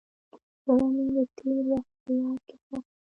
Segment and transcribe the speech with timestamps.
[0.63, 2.91] زړه مې د تېر وخت په یاد کې ښخ شو.